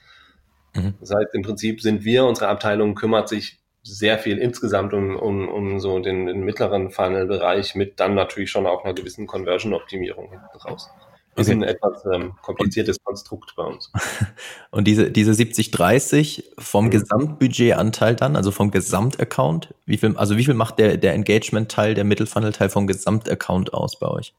[0.75, 0.95] mhm.
[0.99, 5.47] Das heißt, im Prinzip sind wir, unsere Abteilung kümmert sich sehr viel insgesamt um, um,
[5.49, 10.57] um so den, den mittleren Funnel-Bereich mit dann natürlich schon auch einer gewissen Conversion-Optimierung hinten
[10.65, 10.89] raus.
[11.37, 11.59] Ist okay.
[11.59, 13.89] ein etwas ähm, kompliziertes Konstrukt bei uns.
[14.71, 16.89] Und diese, diese 70-30 vom mhm.
[16.91, 22.03] Gesamtbudgetanteil dann, also vom Gesamtaccount, wie viel, also wie viel macht der, der Engagement-Teil, der
[22.03, 24.33] Mittelfunnel-Teil vom Gesamtaccount aus bei euch?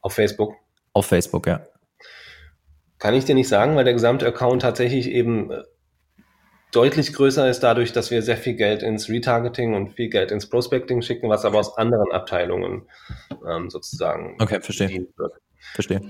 [0.00, 0.54] Auf Facebook.
[0.92, 1.64] Auf Facebook, ja.
[2.98, 5.62] Kann ich dir nicht sagen, weil der Gesamtaccount tatsächlich eben äh,
[6.76, 10.48] deutlich größer ist dadurch, dass wir sehr viel Geld ins Retargeting und viel Geld ins
[10.48, 12.82] Prospecting schicken, was aber aus anderen Abteilungen
[13.48, 15.06] ähm, sozusagen okay, verstehe.
[15.74, 16.02] Verstehe.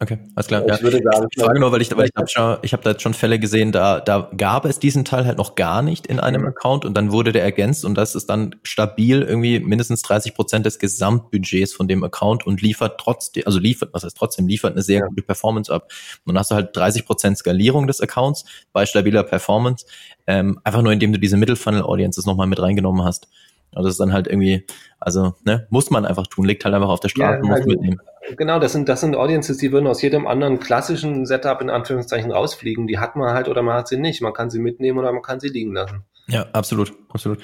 [0.00, 0.62] Okay, alles klar.
[0.62, 0.80] Ich ja.
[0.80, 3.02] würde sagen, ich frage nur, weil ich, weil ich habe schon, ich habe da jetzt
[3.02, 6.42] schon Fälle gesehen, da, da gab es diesen Teil halt noch gar nicht in einem
[6.42, 6.48] mhm.
[6.48, 10.66] Account und dann wurde der ergänzt und das ist dann stabil irgendwie mindestens 30 Prozent
[10.66, 14.82] des Gesamtbudgets von dem Account und liefert trotzdem, also liefert, was heißt trotzdem, liefert eine
[14.82, 15.06] sehr ja.
[15.06, 15.90] gute Performance ab.
[16.24, 19.84] Und dann hast du halt 30 Prozent Skalierung des Accounts bei stabiler Performance,
[20.28, 23.26] ähm, einfach nur indem du diese Middle-Funnel-Audiences nochmal mit reingenommen hast.
[23.74, 24.64] Und das ist dann halt irgendwie,
[24.98, 27.68] also, ne, muss man einfach tun, liegt halt einfach auf der Straße, ja, muss also,
[27.68, 28.00] mitnehmen.
[28.36, 32.30] Genau, das sind, das sind Audiences, die würden aus jedem anderen klassischen Setup in Anführungszeichen
[32.30, 32.86] rausfliegen.
[32.86, 34.20] Die hat man halt oder man hat sie nicht.
[34.20, 36.04] Man kann sie mitnehmen oder man kann sie liegen lassen.
[36.26, 37.38] Ja, absolut, absolut.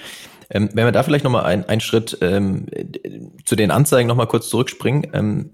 [0.50, 2.66] Ähm, wenn wir da vielleicht nochmal ein, einen Schritt ähm,
[3.44, 5.11] zu den Anzeigen nochmal kurz zurückspringen.
[5.12, 5.50] Ähm.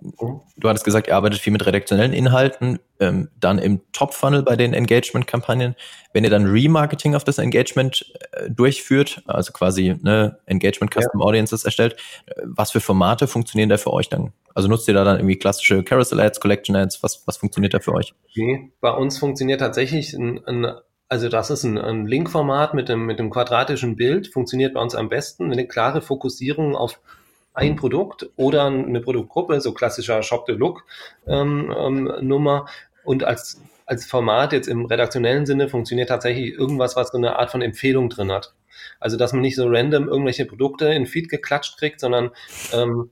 [0.57, 4.75] Du hattest gesagt, ihr arbeitet viel mit redaktionellen Inhalten, ähm, dann im Top-Funnel bei den
[4.75, 5.75] Engagement-Kampagnen.
[6.13, 11.27] Wenn ihr dann Remarketing auf das Engagement äh, durchführt, also quasi ne, Engagement Custom ja.
[11.27, 14.33] Audiences erstellt, äh, was für Formate funktionieren da für euch dann?
[14.55, 17.03] Also nutzt ihr da dann irgendwie klassische Carousel Ads, Collection Ads?
[17.03, 18.15] Was, was funktioniert da für euch?
[18.35, 20.67] Nee, bei uns funktioniert tatsächlich ein, ein
[21.11, 24.95] also das ist ein, ein Link-Format mit dem, mit dem quadratischen Bild, funktioniert bei uns
[24.95, 25.51] am besten.
[25.53, 27.01] Eine klare Fokussierung auf
[27.53, 31.67] ein Produkt oder eine Produktgruppe, so klassischer Shop-the-Look-Nummer.
[31.89, 32.61] Ähm, ähm,
[33.03, 37.51] und als, als Format jetzt im redaktionellen Sinne funktioniert tatsächlich irgendwas, was so eine Art
[37.51, 38.55] von Empfehlung drin hat.
[39.01, 42.31] Also dass man nicht so random irgendwelche Produkte in Feed geklatscht kriegt, sondern
[42.73, 43.11] ähm,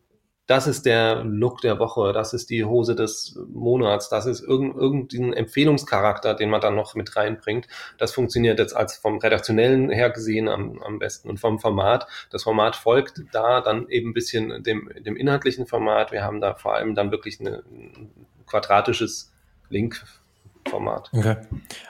[0.49, 4.77] das ist der Look der Woche, das ist die Hose des Monats, das ist irgend,
[4.77, 7.69] irgendein Empfehlungscharakter, den man dann noch mit reinbringt.
[7.99, 12.07] Das funktioniert jetzt als vom redaktionellen her gesehen am, am besten und vom Format.
[12.31, 16.13] Das Format folgt da dann eben ein bisschen dem, dem inhaltlichen Format.
[16.13, 18.11] Wir haben da vor allem dann wirklich eine, ein
[18.47, 19.31] quadratisches
[19.69, 21.11] Link-Format.
[21.13, 21.37] Okay.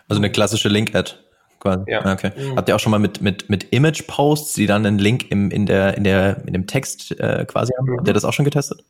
[0.09, 1.15] Also eine klassische Link-Ad
[1.61, 1.91] quasi.
[1.91, 2.05] Ja.
[2.05, 2.33] Ah, okay.
[2.37, 2.57] Mhm.
[2.57, 5.67] Habt ihr auch schon mal mit, mit, mit Image-Posts, die dann einen Link im, in,
[5.67, 7.87] der, in, der, in dem Text äh, quasi haben?
[7.87, 7.99] Mhm.
[7.99, 8.85] Habt ihr das auch schon getestet?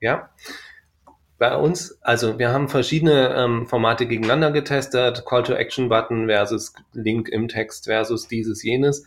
[0.00, 0.30] Ja.
[1.38, 7.84] Bei uns, also wir haben verschiedene ähm, Formate gegeneinander getestet, Call-to-Action-Button versus Link im Text
[7.84, 9.06] versus dieses, jenes.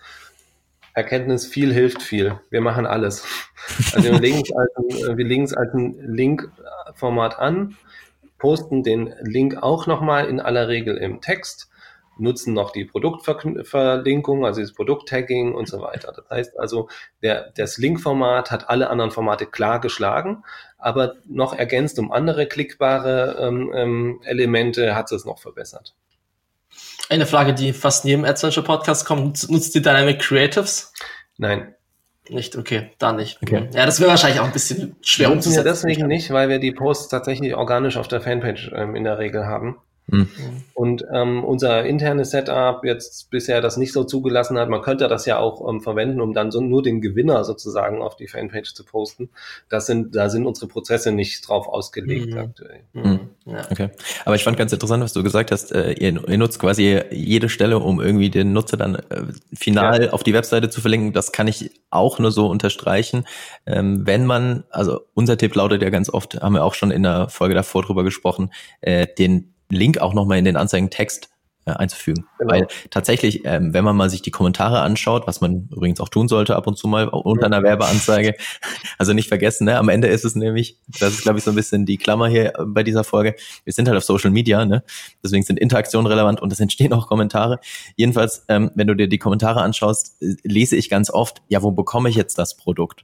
[0.93, 2.39] Erkenntnis, viel hilft viel.
[2.49, 3.25] Wir machen alles.
[3.93, 7.77] Also wir legen es als, ein, wir legen es als ein Link-Format an,
[8.39, 11.69] posten den Link auch nochmal in aller Regel im Text
[12.19, 16.13] nutzen noch die Produktverlinkung, also das Produkttagging und so weiter.
[16.15, 16.89] Das heißt also,
[17.21, 20.43] der, das Link-Format hat alle anderen Formate klar geschlagen,
[20.77, 25.95] aber noch ergänzt um andere klickbare ähm, ähm, Elemente hat es noch verbessert.
[27.09, 30.93] Eine Frage, die fast in jedem AdSense Podcast kommt, nutzt die Dynamic Creatives?
[31.37, 31.73] Nein.
[32.29, 33.41] Nicht, okay, da nicht.
[33.41, 33.67] Okay.
[33.73, 35.63] Ja, das wäre wahrscheinlich auch ein bisschen schwer umzusetzen.
[35.65, 39.47] Deswegen nicht, weil wir die Posts tatsächlich organisch auf der Fanpage ähm, in der Regel
[39.47, 39.77] haben.
[40.11, 40.27] Mhm.
[40.73, 45.25] Und ähm, unser internes Setup jetzt bisher das nicht so zugelassen hat, man könnte das
[45.25, 48.83] ja auch ähm, verwenden, um dann so nur den Gewinner sozusagen auf die Fanpage zu
[48.85, 49.29] posten.
[49.69, 52.37] Das sind, da sind unsere Prozesse nicht drauf ausgelegt mhm.
[52.37, 52.79] aktuell.
[52.93, 53.03] Mhm.
[53.03, 53.19] mhm.
[53.45, 53.65] Ja.
[53.71, 53.89] Okay.
[54.25, 55.71] Aber ich fand ganz interessant, was du gesagt hast.
[55.71, 60.09] Äh, ihr, ihr, nutzt quasi jede Stelle, um irgendwie den Nutzer dann äh, final ja.
[60.11, 61.13] auf die Webseite zu verlinken.
[61.13, 63.25] Das kann ich auch nur so unterstreichen.
[63.65, 67.03] Ähm, wenn man, also unser Tipp lautet ja ganz oft, haben wir auch schon in
[67.03, 71.29] der Folge davor drüber gesprochen, äh, den Link auch nochmal in den Anzeigentext
[71.69, 72.25] äh, einzufügen.
[72.37, 72.51] Genau.
[72.51, 76.27] Weil tatsächlich, ähm, wenn man mal sich die Kommentare anschaut, was man übrigens auch tun
[76.27, 78.35] sollte ab und zu mal unter einer Werbeanzeige,
[78.97, 79.77] also nicht vergessen, ne?
[79.77, 82.53] am Ende ist es nämlich, das ist glaube ich so ein bisschen die Klammer hier
[82.65, 84.83] bei dieser Folge, wir sind halt auf Social Media, ne?
[85.23, 87.59] deswegen sind Interaktionen relevant und es entstehen auch Kommentare.
[87.95, 91.71] Jedenfalls, ähm, wenn du dir die Kommentare anschaust, äh, lese ich ganz oft, ja, wo
[91.71, 93.03] bekomme ich jetzt das Produkt?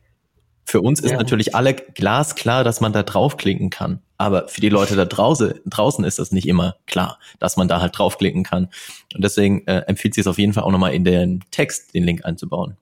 [0.65, 1.17] Für uns ist ja.
[1.17, 4.01] natürlich alle glasklar, dass man da draufklicken kann.
[4.17, 7.81] Aber für die Leute da draußen, draußen ist das nicht immer klar, dass man da
[7.81, 8.69] halt draufklicken kann.
[9.13, 12.03] Und deswegen äh, empfiehlt sich es auf jeden Fall auch nochmal in den Text den
[12.03, 12.77] Link einzubauen.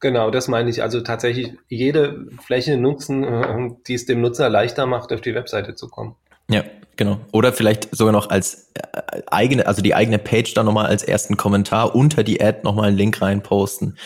[0.00, 0.82] Genau, das meine ich.
[0.82, 5.74] Also tatsächlich jede Fläche nutzen, äh, die es dem Nutzer leichter macht, auf die Webseite
[5.74, 6.16] zu kommen.
[6.48, 6.64] Ja,
[6.96, 7.20] genau.
[7.32, 11.36] Oder vielleicht sogar noch als äh, eigene, also die eigene Page dann nochmal als ersten
[11.36, 13.96] Kommentar unter die Ad nochmal einen Link reinposten.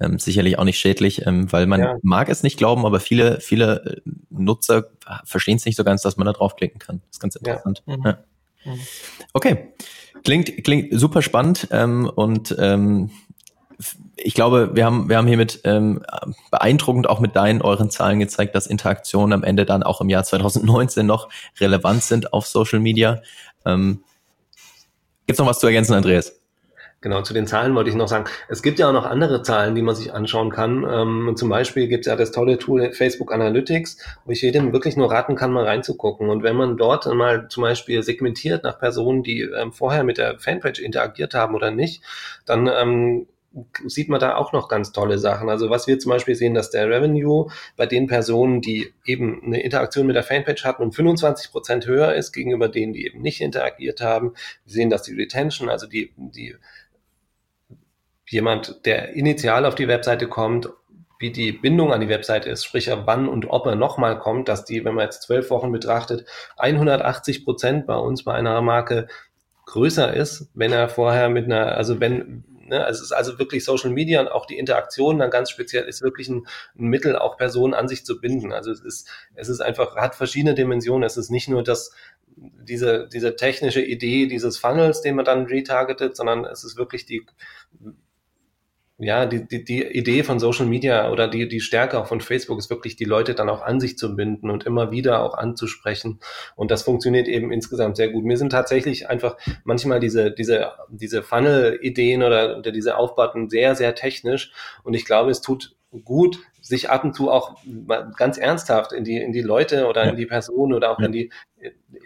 [0.00, 1.96] Ähm, sicherlich auch nicht schädlich, ähm, weil man ja.
[2.02, 4.90] mag es nicht glauben, aber viele, viele äh, Nutzer
[5.24, 7.00] verstehen es nicht so ganz, dass man da draufklicken kann.
[7.08, 7.82] Das ist ganz interessant.
[7.86, 7.96] Ja.
[7.96, 8.04] Mhm.
[8.04, 8.18] Ja.
[8.64, 8.80] Mhm.
[9.32, 9.68] Okay.
[10.24, 13.10] Klingt, klingt super spannend ähm, und ähm,
[14.16, 16.02] ich glaube, wir haben, wir haben hiermit ähm,
[16.50, 20.24] beeindruckend auch mit deinen, euren Zahlen gezeigt, dass Interaktionen am Ende dann auch im Jahr
[20.24, 21.28] 2019 noch
[21.60, 23.22] relevant sind auf Social Media.
[23.64, 24.02] Ähm,
[25.26, 26.34] Gibt noch was zu ergänzen, Andreas?
[27.00, 28.24] Genau, zu den Zahlen wollte ich noch sagen.
[28.48, 30.84] Es gibt ja auch noch andere Zahlen, die man sich anschauen kann.
[30.90, 34.96] Ähm, zum Beispiel gibt es ja das tolle Tool Facebook Analytics, wo ich jedem wirklich
[34.96, 36.28] nur raten kann, mal reinzugucken.
[36.28, 40.40] Und wenn man dort mal zum Beispiel segmentiert nach Personen, die ähm, vorher mit der
[40.40, 42.02] Fanpage interagiert haben oder nicht,
[42.46, 43.28] dann ähm,
[43.86, 45.48] sieht man da auch noch ganz tolle Sachen.
[45.48, 49.62] Also was wir zum Beispiel sehen, dass der Revenue bei den Personen, die eben eine
[49.62, 53.40] Interaktion mit der Fanpage hatten, um 25 Prozent höher ist gegenüber denen, die eben nicht
[53.40, 54.34] interagiert haben.
[54.64, 56.54] Wir sehen, dass die Retention, also die, die
[58.28, 60.68] jemand, der initial auf die Webseite kommt,
[61.18, 64.64] wie die Bindung an die Webseite ist, sprich wann und ob er nochmal kommt, dass
[64.64, 69.08] die, wenn man jetzt zwölf Wochen betrachtet, 180 Prozent bei uns bei einer Marke
[69.66, 72.84] größer ist, wenn er vorher mit einer, also wenn, Ne?
[72.84, 76.02] Also es ist also wirklich Social Media und auch die Interaktion dann ganz speziell ist
[76.02, 76.46] wirklich ein,
[76.78, 78.52] ein, Mittel, auch Personen an sich zu binden.
[78.52, 81.04] Also es ist, es ist einfach, hat verschiedene Dimensionen.
[81.04, 81.92] Es ist nicht nur das,
[82.36, 87.26] diese, diese technische Idee dieses Funnels, den man dann retargetet, sondern es ist wirklich die
[89.00, 92.58] ja, die, die, die Idee von Social Media oder die, die Stärke auch von Facebook
[92.58, 96.18] ist wirklich, die Leute dann auch an sich zu binden und immer wieder auch anzusprechen.
[96.56, 98.24] Und das funktioniert eben insgesamt sehr gut.
[98.24, 103.94] Mir sind tatsächlich einfach manchmal diese, diese, diese Funnel-Ideen oder, oder diese Aufbauten sehr, sehr
[103.94, 104.50] technisch.
[104.82, 107.56] Und ich glaube, es tut gut, sich ab und zu auch
[108.16, 110.10] ganz ernsthaft in die, in die Leute oder ja.
[110.10, 111.06] in die Person oder auch ja.
[111.06, 111.32] in die,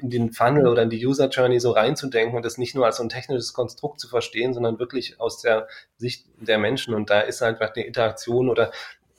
[0.01, 2.99] in den Funnel oder in die User Journey so reinzudenken und das nicht nur als
[2.99, 5.67] so ein technisches Konstrukt zu verstehen, sondern wirklich aus der
[5.97, 6.95] Sicht der Menschen.
[6.95, 8.71] Und da ist einfach die Interaktion oder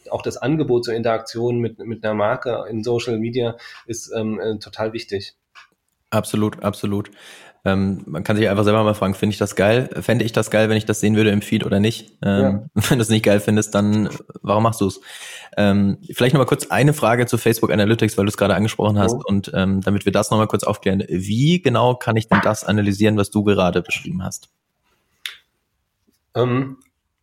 [0.10, 4.58] auch das Angebot zur Interaktion mit, mit einer Marke in Social Media ist ähm, äh,
[4.60, 5.36] total wichtig.
[6.10, 7.10] Absolut, absolut.
[7.66, 9.90] Ähm, man kann sich einfach selber mal fragen, finde ich das geil?
[10.02, 12.12] Fände ich das geil, wenn ich das sehen würde im Feed oder nicht?
[12.22, 12.70] Ähm, ja.
[12.90, 14.10] Wenn du es nicht geil findest, dann
[14.42, 15.00] warum machst du es?
[15.56, 19.14] Ähm, vielleicht nochmal kurz eine Frage zu Facebook Analytics, weil du es gerade angesprochen hast.
[19.14, 19.24] Oh.
[19.26, 23.16] Und ähm, damit wir das nochmal kurz aufklären, wie genau kann ich denn das analysieren,
[23.16, 24.50] was du gerade beschrieben hast?
[26.36, 26.78] Ähm,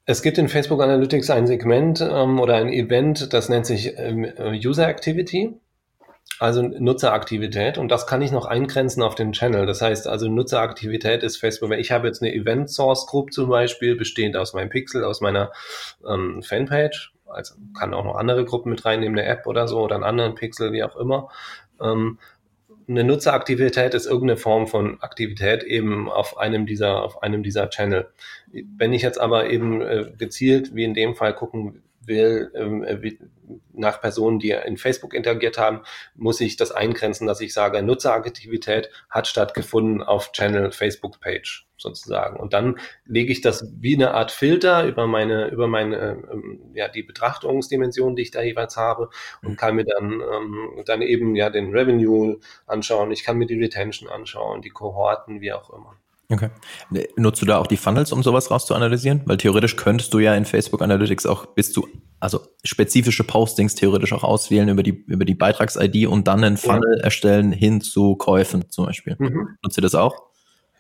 [0.07, 4.27] es gibt in Facebook Analytics ein Segment ähm, oder ein Event, das nennt sich ähm,
[4.65, 5.61] User Activity
[6.41, 9.67] also Nutzeraktivität und das kann ich noch eingrenzen auf den Channel.
[9.67, 11.71] Das heißt also Nutzeraktivität ist Facebook.
[11.73, 15.53] Ich habe jetzt eine Event Source Group zum Beispiel, bestehend aus meinem Pixel, aus meiner
[16.09, 17.13] ähm, Fanpage.
[17.27, 20.35] Also kann auch noch andere Gruppen mit reinnehmen, eine App oder so oder einen anderen
[20.35, 21.29] Pixel, wie auch immer.
[21.79, 22.19] Ähm,
[22.89, 28.09] eine Nutzeraktivität ist irgendeine Form von Aktivität eben auf einem dieser, auf einem dieser Channel.
[28.51, 33.19] Wenn ich jetzt aber eben äh, gezielt, wie in dem Fall, gucken will, ähm, äh,
[33.73, 35.83] nach Personen, die in Facebook interagiert haben,
[36.15, 42.39] muss ich das eingrenzen, dass ich sage, Nutzeraktivität hat stattgefunden auf Channel Facebook Page sozusagen.
[42.39, 46.89] Und dann lege ich das wie eine Art Filter über meine, über meine, ähm, ja,
[46.89, 49.11] die Betrachtungsdimension, die ich da jeweils habe
[49.43, 53.11] und kann mir dann, ähm, dann eben ja den Revenue anschauen.
[53.11, 55.97] Ich kann mir die Retention anschauen, die Kohorten, wie auch immer.
[56.31, 56.51] Okay.
[57.17, 59.23] Nutzt du da auch die Funnels, um sowas rauszuanalysieren?
[59.25, 61.89] Weil theoretisch könntest du ja in Facebook Analytics auch bis zu,
[62.21, 66.99] also spezifische Postings theoretisch auch auswählen über die, über die Beitrags-ID und dann einen Funnel
[66.99, 67.05] ja.
[67.05, 69.17] erstellen hin zu Käufen zum Beispiel.
[69.19, 69.57] Mhm.
[69.63, 70.31] Nutzt du das auch?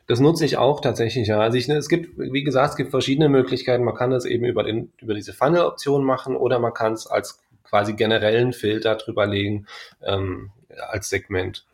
[0.06, 1.40] Das nutze ich auch tatsächlich, ja.
[1.40, 3.84] Also ich, es gibt, wie gesagt, es gibt verschiedene Möglichkeiten.
[3.84, 7.40] Man kann das eben über den, über diese Funnel-Option machen oder man kann es als
[7.64, 9.66] quasi generellen Filter drüberlegen,
[10.04, 10.50] ähm,
[10.90, 11.64] als Segment.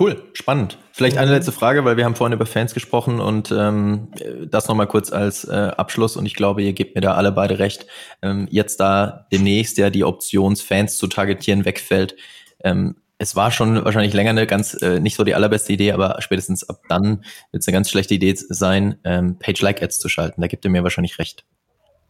[0.00, 0.78] Cool, spannend.
[0.92, 4.08] Vielleicht eine letzte Frage, weil wir haben vorhin über Fans gesprochen und ähm,
[4.46, 7.58] das nochmal kurz als äh, Abschluss und ich glaube, ihr gebt mir da alle beide
[7.58, 7.86] recht.
[8.22, 12.16] Ähm, jetzt da demnächst ja die Option, Fans zu targetieren, wegfällt.
[12.64, 16.16] Ähm, es war schon wahrscheinlich länger eine ganz, äh, nicht so die allerbeste Idee, aber
[16.22, 20.40] spätestens ab dann wird es eine ganz schlechte Idee sein, ähm, Page-Like-Ads zu schalten.
[20.40, 21.44] Da gibt ihr mir wahrscheinlich recht.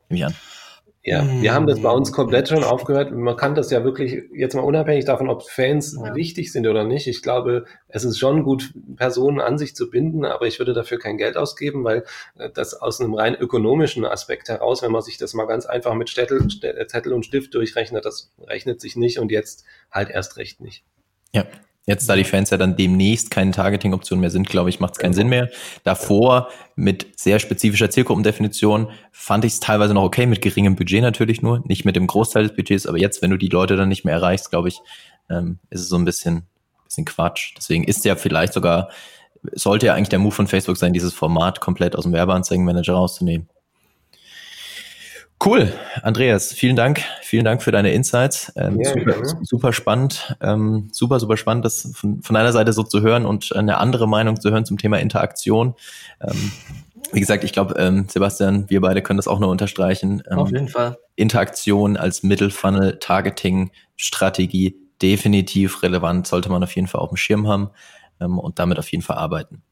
[0.08, 0.34] Nehme ich an.
[1.02, 3.10] Ja, wir haben das bei uns komplett schon aufgehört.
[3.10, 6.14] Man kann das ja wirklich, jetzt mal unabhängig davon, ob Fans ja.
[6.14, 7.06] wichtig sind oder nicht.
[7.06, 10.98] Ich glaube, es ist schon gut, Personen an sich zu binden, aber ich würde dafür
[10.98, 12.04] kein Geld ausgeben, weil
[12.36, 15.94] äh, das aus einem rein ökonomischen Aspekt heraus, wenn man sich das mal ganz einfach
[15.94, 20.60] mit Zettel, Zettel und Stift durchrechnet, das rechnet sich nicht und jetzt halt erst recht
[20.60, 20.84] nicht.
[21.32, 21.44] Ja,
[21.90, 25.00] Jetzt, da die Fans ja dann demnächst keine Targeting-Option mehr sind, glaube ich, macht es
[25.00, 25.50] keinen Sinn mehr.
[25.82, 31.42] Davor mit sehr spezifischer Zielgruppendefinition fand ich es teilweise noch okay, mit geringem Budget natürlich
[31.42, 34.04] nur, nicht mit dem Großteil des Budgets, aber jetzt, wenn du die Leute dann nicht
[34.04, 34.78] mehr erreichst, glaube ich,
[35.28, 36.44] ähm, ist es so ein bisschen,
[36.84, 37.54] bisschen Quatsch.
[37.56, 38.90] Deswegen ist ja vielleicht sogar,
[39.54, 43.48] sollte ja eigentlich der Move von Facebook sein, dieses Format komplett aus dem Werbeanzeigenmanager rauszunehmen.
[45.42, 45.72] Cool,
[46.02, 48.52] Andreas, vielen Dank, vielen Dank für deine Insights.
[48.56, 49.38] Ähm, ja, super, ja.
[49.42, 53.56] super spannend, ähm, super, super spannend, das von, von deiner Seite so zu hören und
[53.56, 55.74] eine andere Meinung zu hören zum Thema Interaktion.
[56.20, 56.52] Ähm,
[57.12, 60.22] wie gesagt, ich glaube, ähm, Sebastian, wir beide können das auch nur unterstreichen.
[60.30, 60.98] Ähm, Auf jeden Fall.
[61.16, 67.48] Interaktion als Mittelfunnel, Targeting, Strategie, definitiv relevant, sollte man auf jeden Fall auf dem Schirm
[67.48, 67.70] haben
[68.20, 69.62] ähm, und damit auf jeden Fall arbeiten.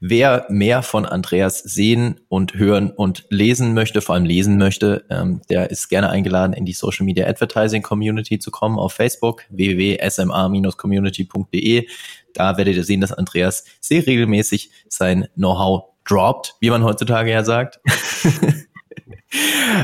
[0.00, 5.40] Wer mehr von Andreas sehen und hören und lesen möchte, vor allem lesen möchte, ähm,
[5.50, 11.88] der ist gerne eingeladen, in die Social Media Advertising Community zu kommen auf Facebook, www.sma-community.de.
[12.34, 17.44] Da werdet ihr sehen, dass Andreas sehr regelmäßig sein Know-how droppt, wie man heutzutage ja
[17.44, 17.80] sagt.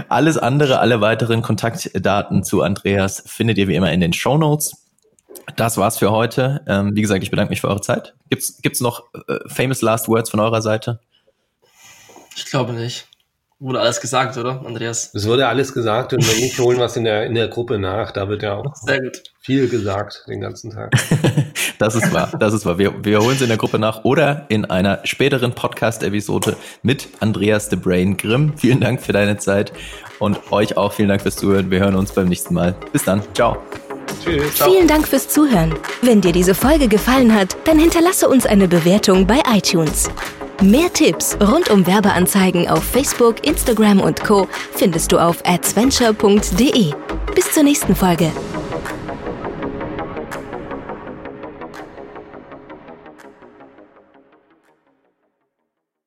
[0.09, 4.80] Alles andere, alle weiteren Kontaktdaten zu Andreas findet ihr wie immer in den Show Notes.
[5.57, 6.63] Das war's für heute.
[6.67, 8.15] Ähm, wie gesagt, ich bedanke mich für eure Zeit.
[8.29, 11.01] Gibt's, gibt's noch äh, famous last words von eurer Seite?
[12.37, 13.07] Ich glaube nicht.
[13.63, 15.11] Wurde alles gesagt, oder, Andreas?
[15.15, 17.79] Es wurde alles gesagt und wenn nicht, holen wir es in der, in der Gruppe
[17.79, 18.11] nach.
[18.11, 18.75] Da wird ja auch
[19.41, 20.93] viel gesagt den ganzen Tag.
[21.79, 22.79] das ist wahr, das ist wahr.
[22.79, 27.69] Wir, wir holen es in der Gruppe nach oder in einer späteren Podcast-Episode mit Andreas
[27.69, 28.57] the Brain Grimm.
[28.57, 29.75] Vielen Dank für deine Zeit
[30.21, 31.71] und euch auch vielen Dank fürs Zuhören.
[31.71, 32.75] Wir hören uns beim nächsten Mal.
[32.95, 33.23] Bis dann.
[33.35, 33.59] Ciao.
[34.23, 34.55] Tschüss.
[34.55, 34.71] Ciao.
[34.71, 35.75] Vielen Dank fürs Zuhören.
[36.03, 40.11] Wenn dir diese Folge gefallen hat, dann hinterlasse uns eine Bewertung bei iTunes.
[40.63, 44.47] Mehr Tipps rund um Werbeanzeigen auf Facebook, Instagram und Co.
[44.75, 46.93] findest du auf adventure.de.
[47.35, 48.31] Bis zur nächsten Folge.